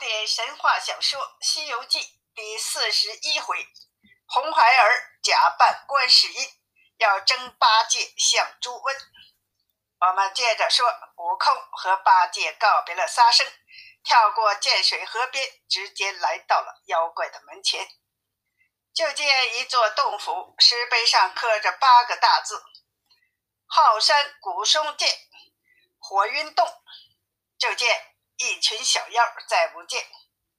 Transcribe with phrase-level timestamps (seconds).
[0.00, 2.00] 典神话小说《西游记》
[2.34, 3.68] 第四十一回：
[4.26, 6.48] 红孩儿假扮观世音，
[6.96, 8.96] 要争八戒向猪瘟。
[10.00, 13.46] 我们接着说，悟空和八戒告别了沙僧，
[14.02, 17.86] 跳过涧水河边，直接来到了妖怪的门前。
[18.94, 22.64] 就见一座洞府，石碑上刻着八个大字
[23.68, 25.06] ：“浩山古松涧，
[25.98, 26.66] 火云洞。”
[27.60, 28.06] 就见。
[28.40, 30.02] 一群小妖再不见，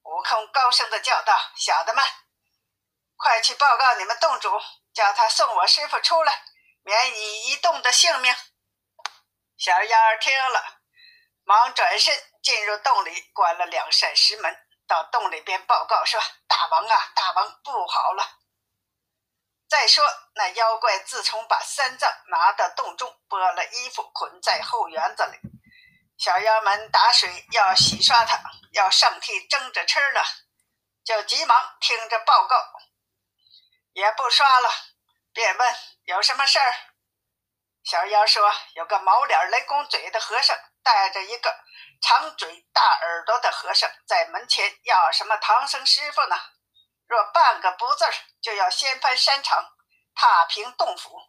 [0.03, 2.05] 悟空高声的叫道：“小的们，
[3.17, 4.51] 快去报告你们洞主，
[4.93, 6.45] 叫他送我师傅出来，
[6.83, 8.35] 免你一洞的性命。”
[9.57, 10.81] 小妖儿听了，
[11.43, 14.55] 忙转身进入洞里，关了两扇石门，
[14.85, 18.23] 到洞里边报告说：“大王啊，大王，不好了！
[19.67, 20.05] 再说
[20.35, 25.39] 那妖怪自从把三藏拿到洞中，剥了衣服，捆在后园子里。”
[26.21, 28.39] 小妖们打水要洗刷它，
[28.73, 30.23] 要上屉蒸着吃了，
[31.03, 32.55] 就急忙听着报告，
[33.93, 34.69] 也不刷了，
[35.33, 36.75] 便问有什么事儿。
[37.83, 41.57] 小妖说：“有个毛脸雷公嘴的和尚，带着一个
[42.03, 46.35] 长嘴大耳朵的和尚，在门前要什么唐僧师傅呢？
[47.07, 48.13] 若半个不字儿，
[48.43, 49.57] 就要掀翻山城，
[50.13, 51.19] 踏平洞府。”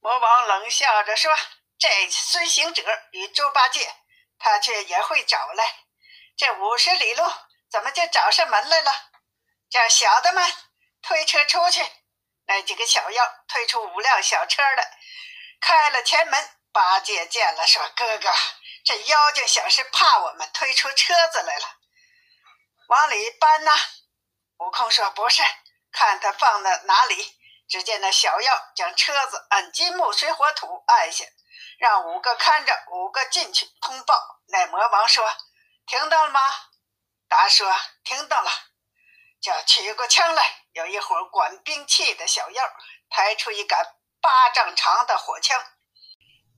[0.00, 1.34] 魔王冷笑着说。
[1.78, 3.94] 这孙行者与猪八戒，
[4.38, 5.76] 他却也会找来。
[6.36, 7.24] 这五十里路，
[7.70, 8.92] 怎么就找上门来了？
[9.70, 10.52] 叫小的们
[11.02, 11.84] 推车出去。
[12.46, 14.98] 那几个小妖推出五辆小车来，
[15.60, 16.50] 开了前门。
[16.72, 18.34] 八戒见了，说：“哥哥，
[18.84, 21.76] 这妖精想是怕我们推出车子来了，
[22.88, 23.70] 往里搬呐。”
[24.58, 25.44] 悟空说：“不是，
[25.92, 27.38] 看他放在哪里。”
[27.70, 31.24] 只见那小妖将车子按金木水火土按下。
[31.84, 34.18] 让五个看着，五个进去通报。
[34.46, 35.22] 那魔王说
[35.84, 36.40] ：“听到了吗？”
[37.28, 37.70] 答说
[38.02, 38.50] ：“听到了。”
[39.42, 40.64] 叫取过枪来。
[40.72, 42.64] 有一伙管兵器的小妖
[43.10, 43.86] 抬出一杆
[44.22, 45.62] 八丈长的火枪，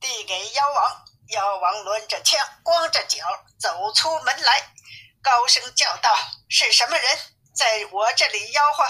[0.01, 1.05] 递给妖王。
[1.31, 3.27] 妖王抡着枪，光着脚
[3.59, 4.75] 走出门来，
[5.21, 6.17] 高声叫道
[6.49, 7.19] ：“是什么人
[7.53, 8.85] 在我这里吆喝？”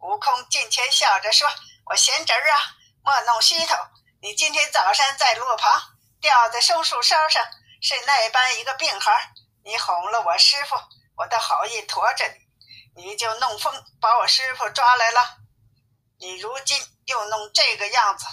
[0.00, 1.46] 悟空近前笑着说
[1.84, 2.58] ：“我贤侄儿啊，
[3.02, 3.76] 莫弄虚头。”
[4.20, 5.80] 你今天早上在路旁
[6.20, 7.44] 吊在松树梢上，
[7.80, 9.32] 是那般一个病孩
[9.64, 10.74] 你哄了我师傅，
[11.14, 12.24] 我的好意驮着
[12.96, 15.38] 你，你就弄风把我师傅抓来了。
[16.18, 18.26] 你如今又弄这个样子，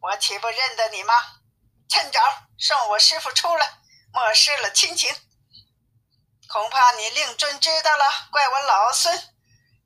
[0.00, 1.14] 我岂不认得你吗？
[1.88, 2.20] 趁早
[2.58, 3.78] 送我师傅出来，
[4.12, 5.14] 莫失了亲情。
[6.48, 9.16] 恐怕你令尊知道了，怪我老孙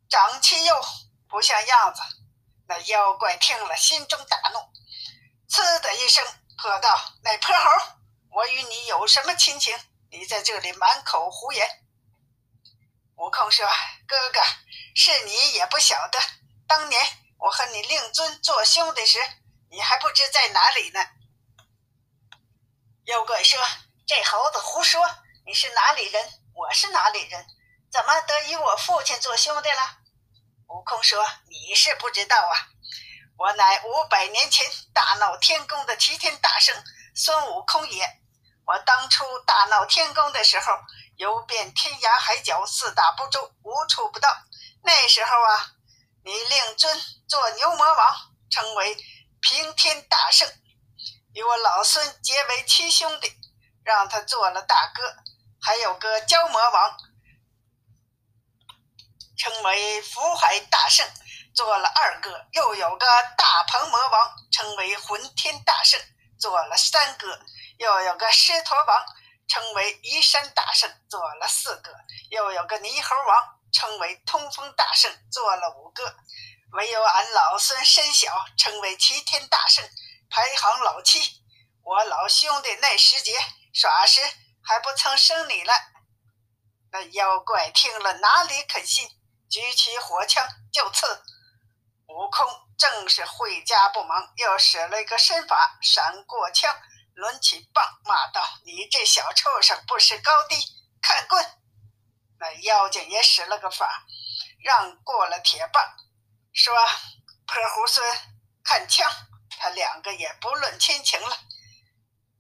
[0.09, 0.83] 长气又
[1.29, 2.01] 不像样子。
[2.67, 4.59] 那妖怪听了，心中大怒。
[5.55, 6.27] 呲的一声，
[6.59, 7.71] 喝道：“那泼猴，
[8.33, 9.79] 我与你有什么亲情？
[10.11, 11.65] 你在这里满口胡言。”
[13.15, 13.65] 悟空说
[14.05, 14.41] ：“哥哥，
[14.97, 16.19] 是你也不晓得，
[16.67, 17.01] 当年
[17.39, 19.21] 我和你令尊做兄弟时，
[19.71, 21.07] 你还不知在哪里呢。”
[23.07, 23.57] 妖怪说
[24.09, 25.01] ：“这猴子胡说，
[25.47, 26.43] 你是哪里人？
[26.53, 27.47] 我是哪里人？
[27.93, 29.99] 怎么得与我父亲做兄弟了？”
[30.67, 32.71] 悟空说：“你是不知道啊。”
[33.37, 36.75] 我乃五百年前大闹天宫的齐天大圣
[37.15, 38.21] 孙悟空也。
[38.65, 40.73] 我当初大闹天宫的时候，
[41.17, 44.29] 游遍天涯海角、四大部洲，无处不到。
[44.83, 45.73] 那时候啊，
[46.25, 48.17] 你令尊做牛魔王，
[48.51, 48.97] 称为
[49.41, 50.49] 平天大圣，
[51.35, 53.37] 与我老孙结为亲兄弟，
[53.83, 55.17] 让他做了大哥。
[55.61, 56.97] 还有个蛟魔王，
[59.37, 61.07] 称为福海大圣。
[61.55, 63.07] 做了二个，又有个
[63.37, 66.01] 大鹏魔王，称为混天大圣；
[66.39, 67.41] 做了三个，
[67.79, 69.05] 又有个狮驼王，
[69.47, 71.95] 称为移山大圣；做了四个，
[72.31, 76.17] 又有个猕猴王，称为通风大圣；做了五个，
[76.73, 79.89] 唯有俺老孙身小，称为齐天大圣，
[80.29, 81.21] 排行老七。
[81.85, 83.33] 我老兄弟那时节
[83.73, 84.21] 耍时
[84.63, 85.93] 还不曾生你来。
[86.91, 89.09] 那妖怪听了哪里肯信，
[89.49, 91.23] 举起火枪就刺。
[92.15, 92.47] 悟空
[92.79, 96.73] 正是会家不忙，又使了一个身法，闪过枪，
[97.15, 100.55] 抡起棒，骂道：“你这小畜生，不识高低，
[101.03, 101.45] 看棍！”
[102.39, 104.05] 那妖精也使了个法，
[104.63, 105.83] 让过了铁棒，
[106.53, 106.73] 说
[107.47, 108.01] ：“泼猢狲，
[108.63, 109.11] 看枪！”
[109.59, 111.37] 他两个也不论亲情了，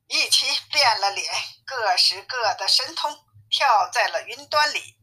[0.06, 1.34] 一起变了脸，
[1.66, 4.96] 各使各的神通，跳在了云端里，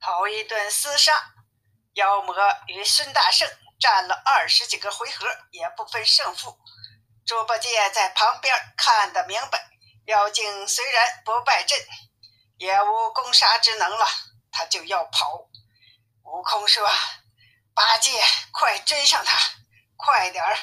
[0.00, 1.34] 头一顿厮杀，
[1.94, 2.36] 妖魔
[2.68, 3.50] 与孙大圣。
[3.80, 6.58] 战了二十几个回合，也不分胜负。
[7.26, 9.70] 猪八戒在旁边看得明白，
[10.06, 11.78] 妖精虽然不败阵，
[12.58, 14.06] 也无攻杀之能了，
[14.52, 15.48] 他就要跑。
[16.24, 16.88] 悟空说
[17.74, 18.22] ：“八戒，
[18.52, 19.36] 快追上他，
[19.96, 20.58] 快点儿！”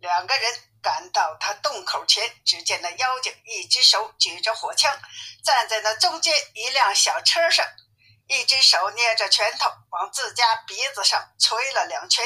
[0.00, 4.98] 两个人赶到他洞口前，只见那妖精一只手举着火枪，
[5.44, 7.66] 站在那中间一辆小车上，
[8.26, 12.24] 一只手捏着拳头往自家鼻子上捶了两拳。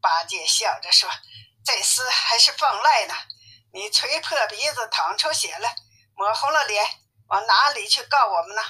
[0.00, 1.10] 八戒笑着说
[1.64, 3.14] ：“这厮还是放赖呢！
[3.72, 5.68] 你捶破鼻子，淌出血了，
[6.14, 6.86] 抹红了脸，
[7.28, 8.62] 往哪里去告我们呢？”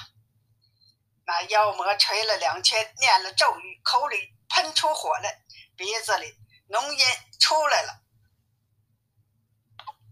[1.27, 5.43] 那妖魔捶了两拳，念了咒语，口里喷出火来，
[5.75, 6.35] 鼻子里
[6.69, 7.07] 浓烟
[7.39, 8.01] 出来了。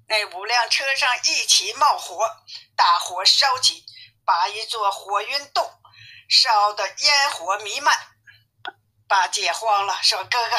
[0.07, 2.44] 那五辆车上一起冒火，
[2.75, 3.86] 大火烧起，
[4.25, 5.71] 把一座火云洞
[6.30, 7.96] 烧得烟火弥漫。
[9.08, 10.58] 八戒慌了，说：“哥哥。”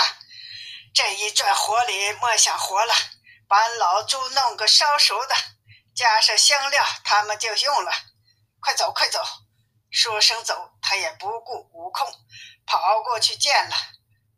[0.95, 2.95] 这一转火里莫想活了，
[3.49, 5.35] 把老猪弄个烧熟的，
[5.95, 7.91] 加上香料，他们就用了。
[8.61, 9.21] 快走，快走！
[9.91, 12.07] 说声走，他也不顾悟空，
[12.65, 13.77] 跑过去见了。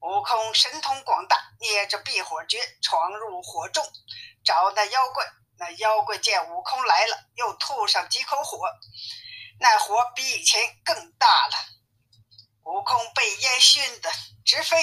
[0.01, 3.87] 悟空神通广大，捏着避火诀闯入火中，
[4.45, 5.27] 找那妖怪。
[5.59, 8.67] 那妖怪见悟空来了，又吐上几口火，
[9.59, 11.55] 那火比以前更大了。
[12.65, 14.11] 悟空被烟熏得
[14.45, 14.77] 直飞。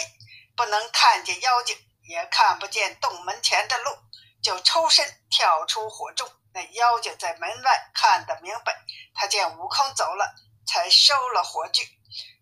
[0.55, 3.97] 不能看见妖精，也看不见洞门前的路，
[4.43, 6.31] 就抽身跳出火中。
[6.53, 8.85] 那妖精在门外看得明白，
[9.15, 10.35] 他见悟空走了，
[10.67, 11.83] 才收了火炬，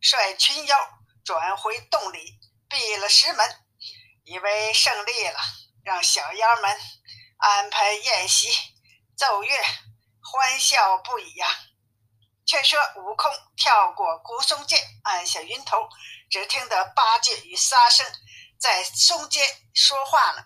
[0.01, 0.78] 率群妖
[1.24, 2.38] 转回洞里，
[2.68, 3.66] 闭了石门，
[4.25, 5.39] 以为胜利了，
[5.86, 6.78] 让小妖们
[7.38, 8.50] 安排宴席、
[9.16, 9.57] 奏乐，
[10.22, 11.48] 欢笑不已呀。
[12.45, 15.88] 却说悟空跳过古松涧，按下云头。
[16.29, 18.05] 只听得八戒与沙僧
[18.57, 20.45] 在松间说话呢。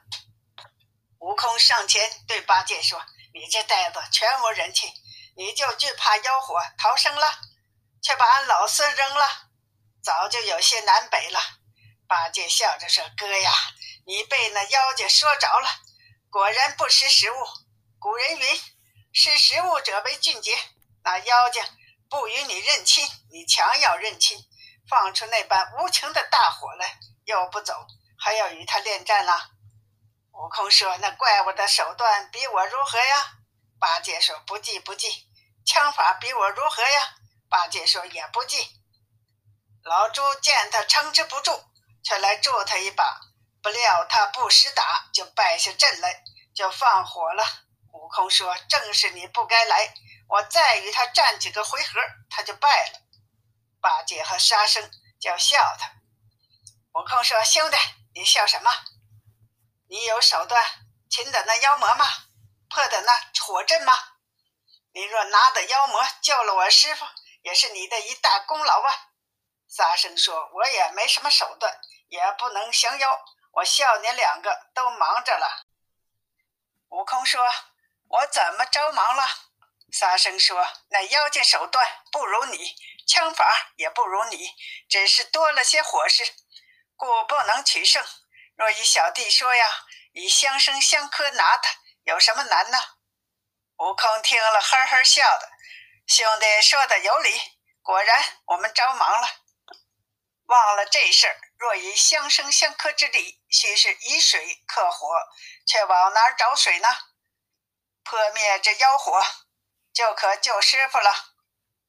[1.20, 3.00] 悟空上前对八戒说
[3.36, 4.92] ：“你这呆子全无人气，
[5.38, 7.40] 你就惧怕妖火逃生了，
[8.02, 9.28] 却把俺老孙扔了，
[10.04, 11.40] 早就有些南北了。”
[12.10, 13.52] 八戒笑着说：“哥呀，
[14.08, 15.70] 你被那妖精说着了，
[16.32, 17.36] 果然不识时务。
[18.00, 18.62] 古人云：
[19.14, 20.58] 识时务者为俊杰。
[21.04, 21.64] 那妖精
[22.16, 24.40] 不与你认亲，你强要认亲。”
[24.88, 27.74] 放出那般无情的大火来，又不走，
[28.18, 29.50] 还要与他恋战了。
[30.32, 33.34] 悟空说：“那怪物的手段比我如何呀？”
[33.80, 35.28] 八戒说：“不计不计。”
[35.68, 37.16] 枪法比我如何呀？
[37.50, 38.80] 八戒说：“也不计。”
[39.84, 41.52] 老猪见他撑持不住，
[42.02, 43.20] 却来助他一把。
[43.62, 46.24] 不料他不识打，就败下阵来，
[46.56, 47.44] 就放火了。
[47.92, 49.94] 悟空说：“正是你不该来，
[50.28, 52.00] 我再与他战几个回合，
[52.30, 53.02] 他就败了。”
[53.82, 54.90] 八戒和沙僧
[55.20, 55.92] 就笑他。
[56.94, 57.78] 悟空说：“兄弟，
[58.14, 58.72] 你笑什么？
[59.88, 60.64] 你有手段
[61.10, 62.06] 擒得那妖魔吗？
[62.70, 63.14] 破得那
[63.46, 63.94] 火阵吗？
[64.94, 67.06] 你若拿得妖魔救了我师傅，
[67.42, 69.10] 也是你的一大功劳啊！”
[69.70, 73.26] 沙僧说：“我也没什么手段，也不能降妖。
[73.52, 75.66] 我笑你两个都忙着了。”
[76.90, 77.42] 悟空说
[78.08, 79.28] ：“我怎么着忙了？”
[79.92, 82.76] 沙僧说：“那妖精手段不如你。”
[83.08, 84.50] 枪法也不如你，
[84.90, 86.24] 只是多了些火势，
[86.96, 88.04] 故不能取胜。
[88.56, 91.70] 若依小弟说呀，以相生相克拿他，
[92.06, 92.80] 有什么难呢？
[93.78, 95.52] 悟空听了，呵呵笑的。
[96.08, 97.40] 兄弟说的有理，
[97.84, 99.28] 果然我们着忙了，
[100.46, 101.38] 忘了这事儿。
[101.60, 105.08] 若以相生相克之理，须是以水克火，
[105.68, 106.90] 却往哪儿找水呢？
[108.04, 109.24] 破灭这妖火，
[109.96, 111.10] 就可救师傅了。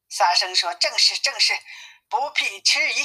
[0.09, 1.59] 沙僧说：“正是，正是，
[2.09, 3.05] 不必迟疑。”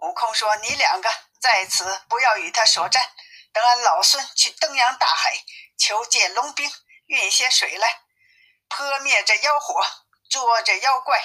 [0.00, 3.12] 悟空说：“你两个在此不要与他说战，
[3.52, 5.32] 等俺老孙去登洋大海
[5.76, 6.70] 求借龙兵，
[7.06, 8.02] 运些水来，
[8.68, 9.84] 泼灭这妖火，
[10.30, 11.20] 捉这妖怪。”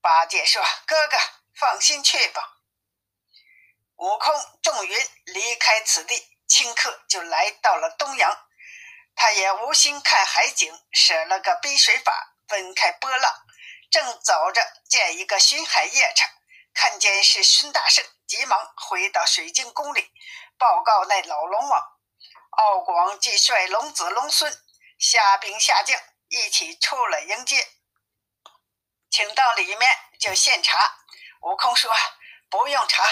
[0.00, 1.18] 八戒说：“哥哥
[1.54, 2.56] 放心去吧。”
[3.96, 8.48] 悟空众云离开此地，顷刻就来到了东阳。
[9.14, 13.32] 他也无心看海景，使了个逼水法，分开波浪。
[13.90, 16.28] 正走着，见一个巡海夜叉，
[16.74, 20.10] 看见是孙大圣，急忙回到水晶宫里，
[20.58, 21.82] 报告那老龙王。
[22.58, 24.52] 敖广即率龙子龙孙
[24.98, 27.68] 下兵下将，一起出来迎接，
[29.10, 30.98] 请到里面就献茶。
[31.42, 31.94] 悟空说
[32.50, 33.04] ：“不用茶，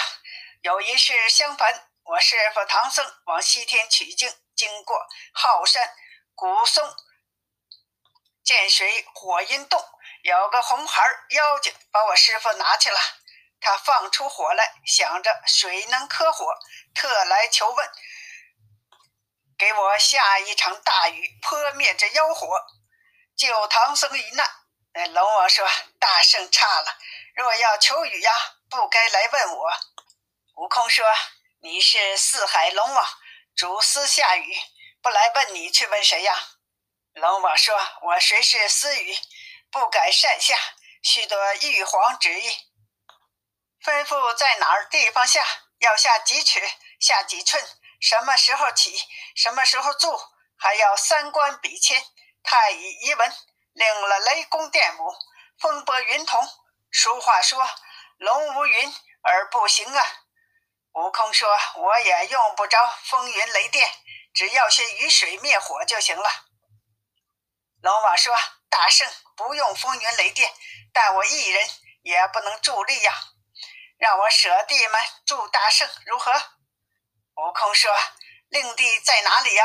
[0.61, 1.89] 有一事相烦。
[2.03, 5.95] 我师傅唐僧往西天取经，经过浩山
[6.35, 6.83] 古松，
[8.45, 9.83] 见水火阴洞。”
[10.23, 12.99] 有个红孩妖精把我师傅拿去了，
[13.59, 16.51] 他放出火来，想着水能克火，
[16.95, 17.91] 特来求问，
[19.55, 22.59] 给我下一场大雨，泼灭这妖火，
[23.37, 24.49] 救唐僧一难。
[24.93, 26.97] 那龙王说：“大圣差了，
[27.35, 28.31] 若要求雨呀，
[28.67, 29.71] 不该来问我。”
[30.57, 31.05] 悟空说
[31.61, 33.05] ：“你是四海龙王，
[33.55, 34.55] 主司下雨，
[35.03, 36.33] 不来问你，去问谁呀？”
[37.15, 39.17] 龙王说：“我虽是私语，
[39.71, 40.53] 不敢擅下，
[41.01, 42.49] 须得玉皇旨意。
[43.81, 45.41] 吩咐在哪儿地方下，
[45.79, 46.61] 要下几尺，
[46.99, 47.65] 下几寸，
[48.01, 49.01] 什么时候起，
[49.33, 50.13] 什么时候住，
[50.57, 52.03] 还要三官比签，
[52.43, 53.33] 太乙遗文，
[53.71, 55.15] 领了雷公电母，
[55.57, 56.45] 风波云同。
[56.91, 57.65] 俗话说，
[58.17, 60.05] 龙无云而不行啊。”
[60.91, 63.89] 悟空说：“我也用不着风云雷电，
[64.33, 66.29] 只要些雨水灭火就行了。”
[67.85, 68.35] 龙王说
[68.67, 70.51] ：“大圣不用风云雷电，
[70.91, 71.69] 但我一人
[72.01, 73.13] 也不能助力呀，
[73.99, 76.31] 让我舍弟们助大圣如何？”
[77.37, 77.95] 悟空说
[78.49, 79.63] ：“令弟在哪里呀？”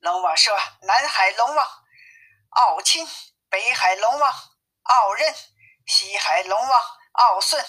[0.00, 0.58] 龙王说
[0.88, 1.68] ：“南海龙王
[2.48, 3.06] 敖钦，
[3.50, 4.32] 北海龙王
[4.84, 5.34] 敖任，
[5.86, 6.82] 西海龙王
[7.12, 7.62] 敖顺。”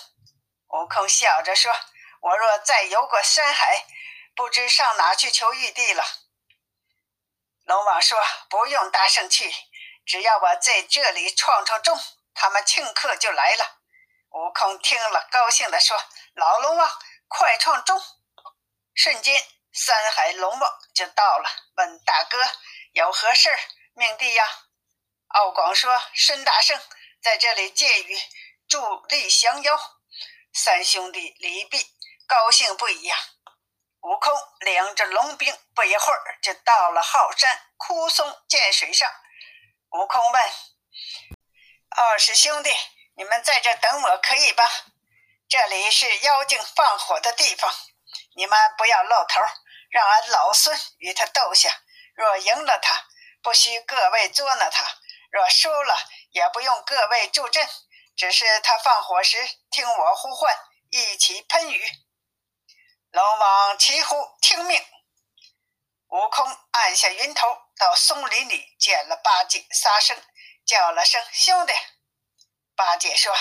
[0.72, 1.76] 悟空笑着说
[2.24, 3.86] ：“我若再游过山海，
[4.34, 6.02] 不知上哪去求玉帝了。”
[7.66, 9.52] 龙王说：“不用大圣去，
[10.06, 12.00] 只要我在这里创创钟，
[12.36, 13.80] 他们顷刻就来了。”
[14.30, 16.00] 悟空听了，高兴地说
[16.36, 18.00] ：“老龙王，快创钟！”
[18.94, 19.44] 瞬间，
[19.74, 22.38] 三海龙王就到了，问大哥
[22.94, 23.60] 有何事儿，
[23.94, 24.46] 命弟呀？
[25.30, 26.80] 敖广说：“孙大圣
[27.20, 28.16] 在这里借雨
[28.68, 29.98] 助力降妖。”
[30.54, 31.84] 三兄弟李泌
[32.28, 33.18] 高兴不已呀。
[34.06, 39.12] 悟空领着龙兵，不一会儿就到了浩山枯松涧水上。
[39.90, 40.44] 悟空问
[41.90, 42.70] ：“二师兄弟，
[43.16, 44.64] 你们在这等我可以吧？
[45.50, 47.74] 这里是妖精放火的地方，
[48.36, 49.42] 你们不要露头，
[49.90, 51.72] 让俺老孙与他斗下。
[52.14, 53.08] 若赢了他，
[53.42, 54.84] 不需各位捉拿他；
[55.32, 55.98] 若输了，
[56.30, 57.68] 也不用各位助阵，
[58.16, 59.38] 只是他放火时
[59.72, 60.56] 听我呼唤，
[60.92, 61.84] 一起喷雨。”
[63.16, 64.78] 龙王齐呼听命，
[66.10, 70.22] 悟空按下云头，到松林里见了八戒、沙僧，
[70.66, 71.72] 叫了声兄弟。
[72.76, 73.34] 八戒说：“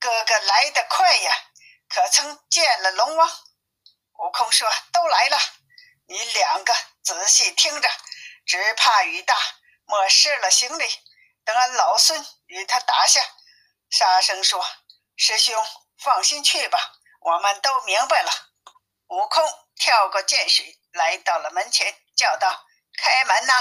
[0.00, 1.32] 哥哥来得快呀，
[1.88, 3.30] 可曾见了龙王？”
[4.18, 5.38] 悟空说：“都来了。
[6.08, 6.74] 你两个
[7.04, 7.88] 仔细听着，
[8.44, 9.36] 只怕雨大，
[9.84, 10.84] 莫失了行李。
[11.44, 13.24] 等俺老孙与他打下。”
[13.88, 14.66] 沙僧说
[15.14, 15.64] ：“师兄
[15.96, 18.32] 放心去吧，我们都明白了。”
[19.12, 19.44] 悟空
[19.76, 22.64] 跳过涧水，来到了门前，叫道
[22.96, 23.52] ：“开门呐！”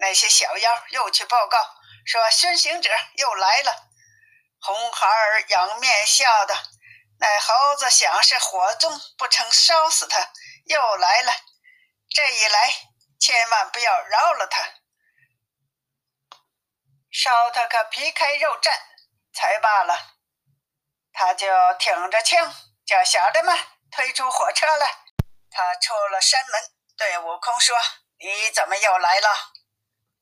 [0.00, 1.58] 那些小妖又去报告
[2.06, 3.90] 说：“孙行者又来了。”
[4.58, 6.54] 红孩儿仰面笑道
[7.20, 10.32] ：“那猴子想是火中不成烧死他，
[10.64, 11.32] 又来了。
[12.08, 12.74] 这一来，
[13.20, 14.62] 千万不要饶了他，
[17.12, 18.72] 烧他个皮开肉绽
[19.34, 20.16] 才罢了。”
[21.12, 22.54] 他就挺着枪，
[22.86, 23.58] 叫小的们。
[23.90, 24.86] 推出火车来，
[25.50, 26.60] 他出了山门，
[26.96, 27.76] 对悟空说
[28.18, 29.28] ：“你怎么又来了？”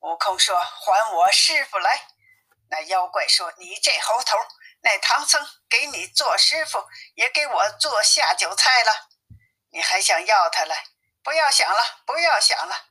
[0.01, 2.07] 悟空说：“还我师傅来。”
[2.71, 4.37] 那妖怪说：“你这猴头，
[4.81, 9.09] 那唐僧给你做师傅，也给我做下酒菜了，
[9.71, 10.85] 你还想要他来？
[11.23, 12.85] 不要想了，不要想了。”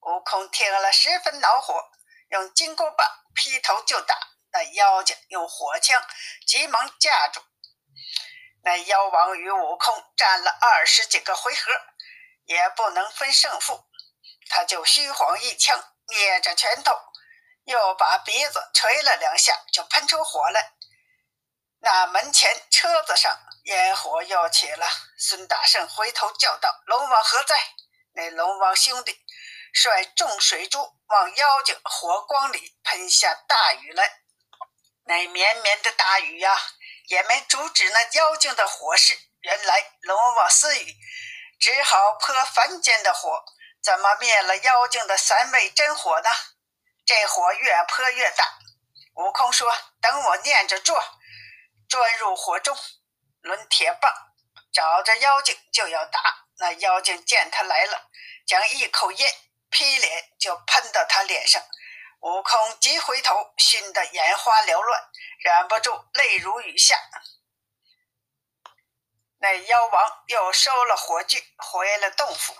[0.00, 1.90] 悟空听了十分恼火，
[2.30, 4.18] 用金箍棒劈头就打。
[4.50, 6.04] 那妖精用火枪
[6.46, 7.40] 急忙架住。
[8.64, 11.72] 那妖王与悟空战了二十几个回合，
[12.44, 13.84] 也不能分胜负。
[14.48, 16.96] 他就虚晃一枪，捏着拳头，
[17.64, 20.74] 又把鼻子捶了两下，就喷出火来。
[21.80, 24.86] 那门前车子上烟火又起了。
[25.18, 27.60] 孙大圣回头叫道：“龙王何在？”
[28.14, 29.18] 那龙王兄弟
[29.72, 34.20] 率众水珠往妖精火光里喷下大雨来。
[35.04, 36.56] 那绵绵的大雨呀！
[37.12, 39.14] 也没阻止那妖精的火势。
[39.42, 40.96] 原来龙王私语，
[41.60, 43.44] 只好泼凡间的火，
[43.82, 46.30] 怎么灭了妖精的三昧真火呢？
[47.04, 48.46] 这火越泼越大。
[49.16, 50.98] 悟空说：“等我念着咒，
[51.86, 52.74] 钻入火中，
[53.42, 54.10] 抡铁棒，
[54.72, 56.46] 找着妖精就要打。
[56.60, 58.08] 那妖精见他来了，
[58.46, 59.34] 将一口烟
[59.68, 61.62] 劈脸就喷到他脸上。
[62.20, 65.02] 悟空急回头，熏得眼花缭乱。”
[65.42, 66.96] 忍不住泪如雨下，
[69.38, 72.54] 那妖王又收了火炬，回了洞府。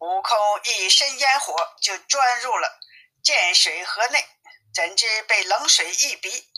[0.00, 2.78] 悟空一身烟火，就钻入了
[3.22, 4.22] 涧水河内，
[4.74, 6.50] 怎知被冷水一逼，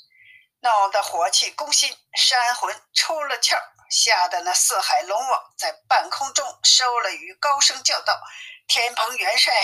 [0.63, 3.57] 弄得火气攻心，山魂出了窍，
[3.89, 8.21] 吓得那四海龙王在半空中收了雨，高声叫道
[8.67, 9.55] ：“天蓬元帅，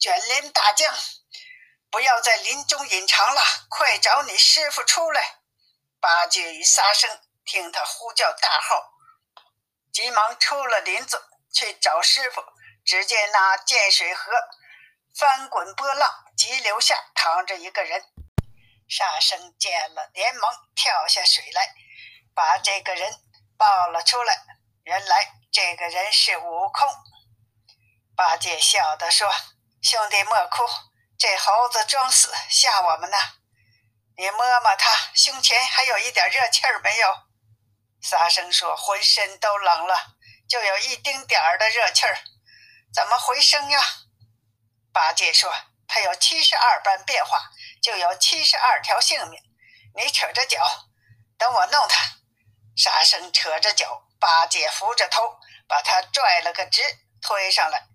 [0.00, 0.92] 卷帘大将，
[1.92, 5.40] 不要在林中隐藏了，快找你师傅出来！
[6.00, 8.94] 八戒与沙僧听他呼叫大号，
[9.92, 11.22] 急忙出了林子
[11.52, 12.42] 去找师傅。
[12.82, 14.32] 只见那涧水河
[15.14, 18.02] 翻滚波浪，急流下躺着一个人。
[18.88, 21.74] 沙僧见了，连忙跳下水来，
[22.34, 23.20] 把这个人
[23.58, 24.42] 抱了出来。
[24.84, 26.88] 原来这个人是悟空。
[28.16, 29.30] 八戒笑着说
[29.82, 30.64] ：“兄弟莫哭。”
[31.22, 33.16] 这猴子装死吓我们呢，
[34.16, 37.16] 你摸摸他胸前还有一点热气儿没有？
[38.00, 40.16] 沙僧说浑身都冷了，
[40.48, 42.18] 就有一丁点儿的热气儿，
[42.92, 43.80] 怎么回声呀？
[44.92, 45.54] 八戒说
[45.86, 47.38] 他有七十二般变化，
[47.80, 49.40] 就有七十二条性命。
[49.94, 50.88] 你扯着脚，
[51.38, 52.16] 等我弄他。
[52.76, 55.38] 沙僧扯着脚，八戒扶着头，
[55.68, 56.82] 把他拽了个直，
[57.20, 57.86] 推上来，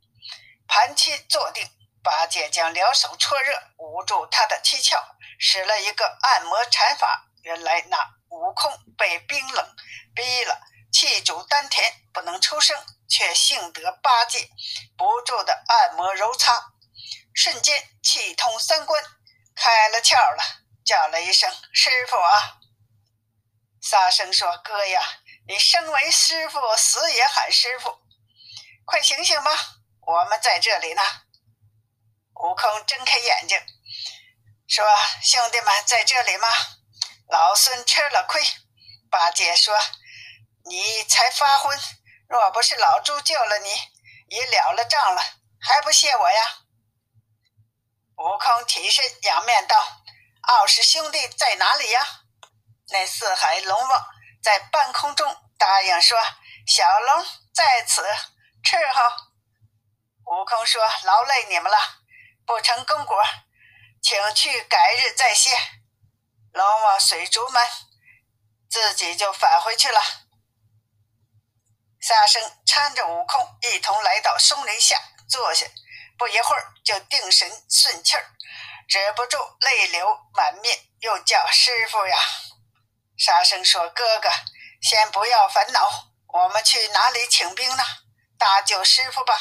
[0.66, 1.70] 盘膝坐定。
[2.08, 4.98] 八戒将两手搓热，捂住他的七窍，
[5.38, 7.28] 使了一个按摩禅法。
[7.42, 7.98] 原来那
[8.30, 9.76] 悟空被冰冷
[10.16, 10.58] 逼了，
[10.90, 14.50] 气阻丹田，不能出声，却幸得八戒
[14.98, 16.72] 不住的按摩揉擦，
[17.34, 19.04] 瞬间气通三关，
[19.54, 20.42] 开了窍了，
[20.86, 22.60] 叫了一声“师傅啊”。
[23.84, 25.02] 沙僧说：“哥呀，
[25.46, 28.00] 你生为师傅，死也喊师傅，
[28.86, 29.52] 快醒醒吧，
[30.00, 31.02] 我们在这里呢。”
[32.40, 33.60] 悟空睁开眼睛，
[34.68, 34.86] 说
[35.24, 36.48] ：“兄弟们在这里吗？
[37.30, 38.42] 老孙吃了亏。”
[39.10, 39.76] 八戒说
[40.70, 41.80] ：“你才发昏，
[42.30, 43.70] 若不是老猪救了你，
[44.28, 45.22] 也了了账了，
[45.60, 46.60] 还不谢我呀？”
[48.18, 50.04] 悟空起身仰面道
[50.44, 52.08] ：“二师兄弟在哪里呀？”
[52.90, 54.06] 那四海龙王
[54.44, 56.18] 在半空中答应说
[56.68, 58.02] ：“小龙在此
[58.64, 59.12] 伺候。”
[60.32, 61.78] 悟空说：“劳累你们了。”
[62.48, 63.22] 不成功果，
[64.02, 65.52] 请去改日再谢。
[66.54, 67.62] 龙王水族们
[68.70, 70.02] 自己就返回去了。
[72.00, 75.66] 沙僧搀着悟空一同来到松林下坐下，
[76.18, 78.32] 不一会儿就定神顺气儿，
[78.88, 82.18] 止不住泪流满面，又叫师傅呀。
[83.18, 84.30] 沙僧说：“哥哥，
[84.82, 87.84] 先不要烦恼，我们去哪里请兵呢？
[88.38, 89.38] 搭救师傅吧。”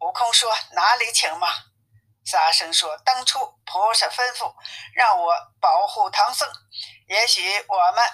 [0.00, 1.46] 悟空说：“哪里请嘛？”
[2.26, 4.52] 沙僧说：“当初菩萨吩咐
[4.94, 6.50] 让我保护唐僧，
[7.06, 8.04] 也许我们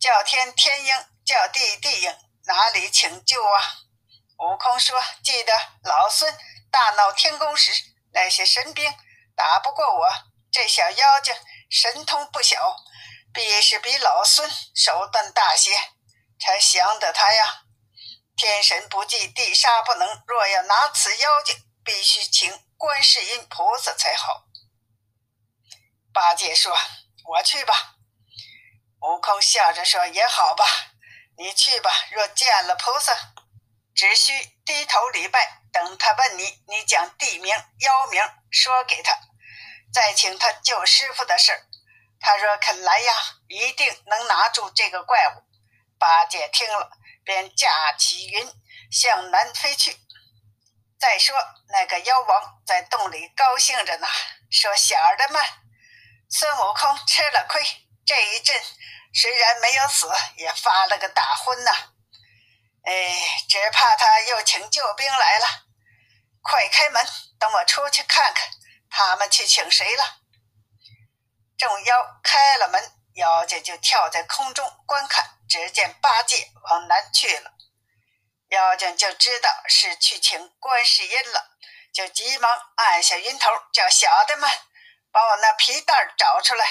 [0.00, 3.62] 叫天天应，叫地地应，哪里请救啊？”
[4.40, 5.52] 悟空说：“记得
[5.84, 6.34] 老孙
[6.70, 7.70] 大闹天宫时，
[8.12, 8.90] 那些神兵
[9.36, 10.08] 打不过我，
[10.50, 11.34] 这小妖精
[11.68, 12.74] 神通不小，
[13.34, 15.72] 必是比老孙手段大些，
[16.40, 17.64] 才降得他呀。
[18.34, 20.22] 天神不济，地杀不能。
[20.26, 21.54] 若要拿此妖精，
[21.84, 24.44] 必须请。”观世音菩萨才好。
[26.12, 26.72] 八戒说
[27.26, 27.96] ：“我去吧。”
[29.02, 30.64] 悟空笑着说：“也好吧，
[31.36, 31.90] 你去吧。
[32.12, 33.12] 若见了菩萨，
[33.96, 34.32] 只需
[34.64, 39.12] 低头礼拜，等他问你，你将地名、妖名说给他，
[39.92, 41.66] 再请他救师傅的事儿。
[42.20, 43.12] 他若肯来呀，
[43.48, 45.42] 一定能拿住这个怪物。”
[45.98, 46.92] 八戒听了，
[47.24, 48.48] 便驾起云
[48.88, 49.98] 向南飞去。
[50.98, 51.36] 再说
[51.68, 54.08] 那个妖王在洞里高兴着呢，
[54.50, 55.40] 说：“小儿的们，
[56.28, 57.62] 孙悟空吃了亏，
[58.04, 58.60] 这一阵
[59.14, 61.70] 虽然没有死，也发了个大昏呐。
[62.82, 62.92] 哎，
[63.48, 65.46] 只怕他又请救兵来了。
[66.42, 67.06] 快开门，
[67.38, 68.48] 等我出去看看，
[68.90, 70.04] 他们去请谁了。”
[71.56, 77.52] 众妖开了门，妖精就跳在空中观看，只见八戒往南去了。
[78.48, 81.50] 妖精就知道是去请观世音了，
[81.92, 84.50] 就急忙按下云头，叫小的们
[85.12, 86.66] 把我那皮带找出来。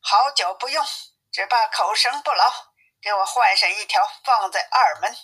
[0.00, 0.86] 好久不用，
[1.32, 2.52] 只怕口绳不牢，
[3.00, 5.16] 给我换上一条，放在二门。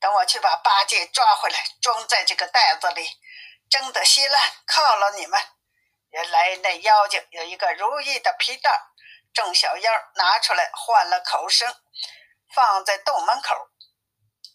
[0.00, 3.08] 等我去把八戒抓回来，装在这个袋子里，
[3.70, 5.40] 蒸得稀烂，犒劳你们。
[6.10, 8.68] 原来那妖精有一个如意的皮带，
[9.32, 11.72] 众小妖拿出来换了口绳，
[12.52, 13.69] 放在洞门口。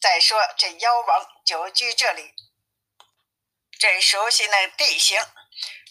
[0.02, 2.34] 再说这妖王久居这里，
[3.80, 5.20] 朕熟悉那地形，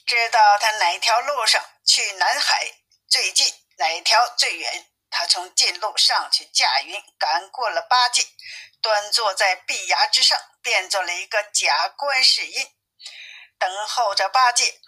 [0.06, 2.66] 知道他哪条路上去南海
[3.08, 4.90] 最近，哪条最远。
[5.10, 8.26] 他从近路上去驾云赶过了八戒，
[8.80, 12.74] 端坐在壁崖之上，变做了一个假观世音，
[13.58, 14.80] 等候着八戒。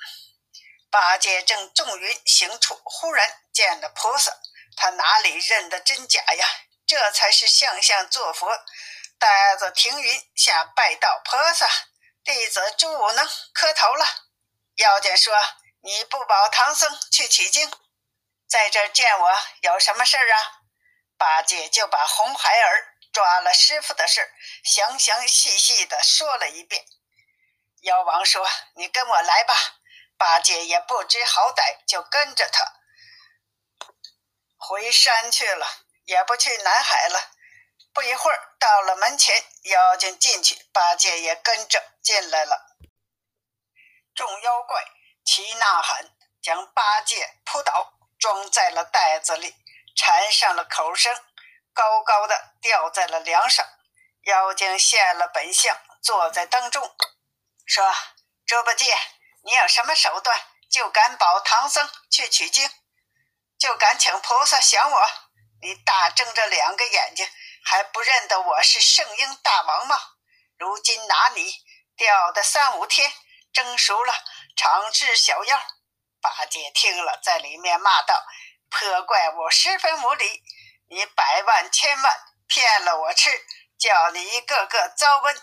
[0.90, 4.36] 八戒正纵云行处，忽然见了菩萨，
[4.76, 6.46] 他哪里认得真假呀？
[6.86, 8.48] 这才是相相作佛。
[9.18, 11.66] 呆子停云下拜道：“菩萨，
[12.22, 14.04] 弟子朱武能磕头了。”
[14.76, 15.34] 妖精说
[15.82, 17.70] ：“你不保唐僧去取经，
[18.46, 20.60] 在这见我有什么事儿啊？
[21.16, 24.30] 八戒就把红孩儿抓了师傅的事
[24.62, 26.84] 详详细细的说了一遍。
[27.82, 29.54] 妖王说：“你跟我来吧。”
[30.18, 32.64] 八戒也不知好歹，就跟着他
[34.56, 35.66] 回山去了，
[36.04, 37.35] 也不去南海了。
[37.96, 42.76] 不一会儿，到了门前，妖精进去，八戒也跟着进来了。
[44.14, 44.84] 众妖怪
[45.24, 46.10] 齐呐喊，
[46.42, 49.54] 将八戒扑倒，装在了袋子里，
[49.96, 51.10] 缠上了口绳，
[51.72, 53.66] 高高的吊在了梁上。
[54.24, 56.94] 妖精现了本相，坐在当中，
[57.64, 57.90] 说
[58.44, 58.94] ：“猪八戒，
[59.42, 60.38] 你有什么手段，
[60.70, 62.70] 就敢保唐僧去取经，
[63.58, 65.08] 就敢请菩萨降我？
[65.62, 67.26] 你大睁着两个眼睛！”
[67.68, 69.98] 还不认得我是圣婴大王吗？
[70.56, 71.52] 如今拿你
[71.96, 73.12] 吊的三五天，
[73.52, 74.14] 蒸熟了，
[74.56, 75.60] 尝吃小药。
[76.20, 78.24] 八戒听了，在里面骂道
[78.70, 80.44] ：“破怪物，十分无礼！
[80.90, 83.30] 你百万千万骗了我吃，
[83.76, 85.36] 叫你一个个遭瘟。”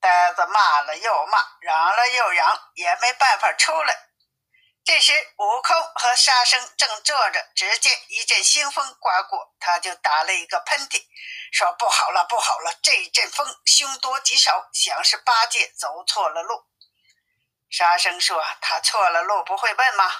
[0.00, 4.08] 呆子骂了又骂，嚷了又嚷，也没办法出来。
[4.84, 11.06] 这时，悟空和沙僧正坐着，只见一阵腥风刮过，他就打了一个喷嚏，
[11.52, 12.74] 说：“不好了，不好了！
[12.82, 16.66] 这阵风凶多吉少，想是八戒走错了路。”
[17.70, 20.12] 沙僧说：“他错了路不会问吗？”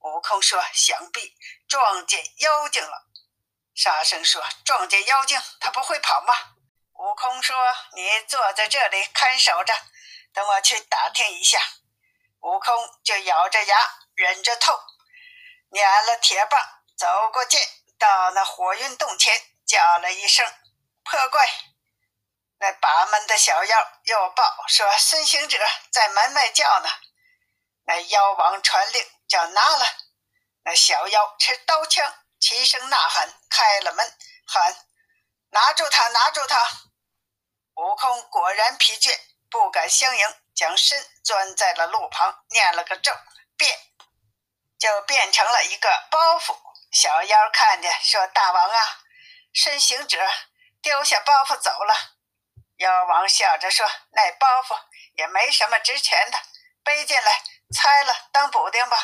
[0.00, 1.36] 悟空说：“想必
[1.68, 3.08] 撞见妖精了。”
[3.76, 6.34] 沙僧说：“撞见妖精，他不会跑吗？”
[6.98, 7.54] 悟空说
[7.94, 9.74] ：“你坐在这里看守着，
[10.32, 11.60] 等我去打听一下。”
[12.40, 13.76] 悟空就咬着牙
[14.14, 14.78] 忍着痛，
[15.70, 16.60] 捻了铁棒
[16.96, 17.58] 走过去，
[17.98, 20.46] 到那火云洞前叫了一声
[21.04, 21.48] “破怪”。
[22.60, 25.58] 那把门的小妖又报说：“孙行者
[25.90, 26.88] 在门外叫呢。”
[27.86, 29.86] 那妖王传令叫拿了。
[30.64, 34.86] 那小妖持刀枪，齐声呐喊，开了门，喊
[35.50, 36.56] ：“拿住他，拿住他！”
[37.76, 39.16] 悟空果然疲倦，
[39.50, 40.34] 不敢相迎。
[40.58, 43.12] 将身钻在了路旁，念了个咒，
[43.56, 43.78] 变
[44.76, 46.58] 就变成了一个包袱。
[46.90, 48.98] 小妖看见，说：“大王啊，
[49.54, 50.18] 孙行者
[50.82, 51.94] 丢下包袱走了。”
[52.78, 54.76] 妖王笑着说：“那包袱
[55.14, 56.36] 也没什么值钱的，
[56.82, 58.98] 背进来，拆了当补丁吧。”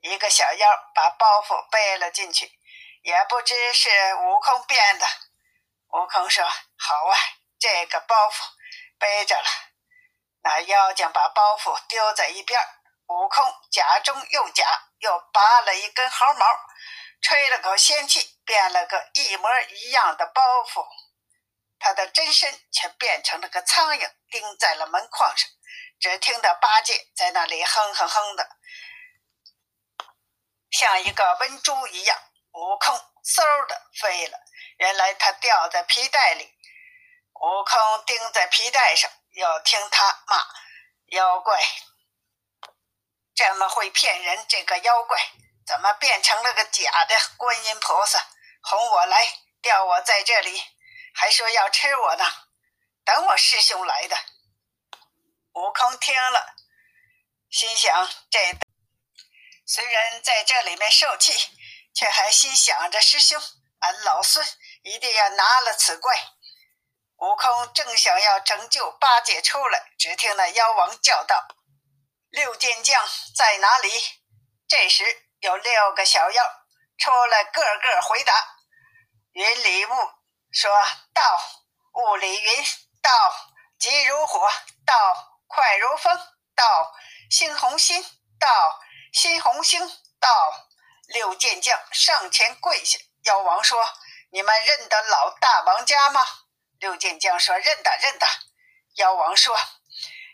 [0.00, 2.58] 一个小妖把包袱背了进去，
[3.02, 5.06] 也不知是悟空变的。
[5.88, 6.42] 悟空说
[6.78, 7.18] ：“好啊，
[7.58, 8.44] 这个包袱
[8.98, 9.44] 背着了。”
[10.42, 12.60] 那妖精把包袱丢在一边，
[13.08, 14.64] 悟空假中又假，
[14.98, 16.46] 又拔了一根毫毛，
[17.20, 20.86] 吹了口仙气，变了个一模一样的包袱。
[21.78, 25.48] 他的真身却变成了个苍蝇，钉在了门框上。
[25.98, 28.48] 只听得八戒在那里哼哼哼的，
[30.70, 32.18] 像一个瘟猪一样。
[32.52, 34.38] 悟空嗖的飞了，
[34.78, 36.44] 原来他掉在皮带里，
[37.34, 39.10] 悟空钉在皮带上。
[39.32, 40.44] 要听他骂
[41.06, 41.60] 妖怪，
[43.34, 44.44] 这么会骗人！
[44.48, 45.18] 这个妖怪
[45.66, 48.26] 怎么变成了个假的观音菩萨，
[48.62, 49.26] 哄我来，
[49.62, 50.62] 吊我在这里，
[51.14, 52.24] 还说要吃我呢？
[53.04, 54.16] 等我师兄来的。
[55.54, 56.54] 悟空听了，
[57.50, 58.56] 心想：这
[59.66, 61.32] 虽然在这里面受气，
[61.94, 63.40] 却还心想着师兄，
[63.78, 64.44] 俺老孙
[64.82, 66.16] 一定要拿了此怪。
[67.20, 71.48] 悟空正想要拯救八戒出来，只听那妖王叫道
[72.30, 73.06] ：“六剑将
[73.36, 73.90] 在哪里？”
[74.66, 75.04] 这时
[75.40, 76.44] 有六个小妖
[76.98, 78.32] 出来，个个回答
[79.32, 79.90] ：“云里雾
[80.50, 80.70] 说
[81.12, 81.22] 道，
[81.92, 82.64] 雾里云
[83.02, 83.10] 道，
[83.78, 84.50] 急如火
[84.86, 84.94] 到，
[85.46, 86.16] 快如风
[86.54, 86.94] 到，
[87.30, 88.02] 猩红心
[88.38, 88.80] 到，
[89.12, 89.86] 猩红星
[90.18, 90.66] 到。”
[91.12, 93.78] 六剑将上前跪下，妖王说
[94.32, 96.24] ：“你们认得老大王家吗？”
[96.80, 98.26] 六剑将说：“认得，认得。”
[98.96, 99.56] 妖王说：“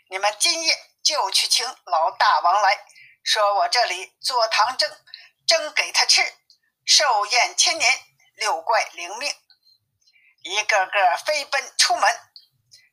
[0.09, 2.85] 你们今夜就去请老大王来，
[3.23, 4.89] 说我这里做糖蒸，
[5.45, 6.23] 蒸给他吃，
[6.85, 7.99] 寿宴千年，
[8.35, 9.31] 六怪领命。”
[10.43, 12.19] 一个个飞奔出门。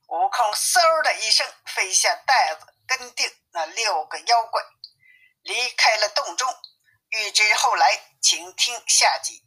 [0.08, 4.62] 悟空嗖的一声飞下袋子，跟定那六个妖怪，
[5.42, 6.54] 离开了洞中。
[7.10, 9.42] 欲知后来，请听下集。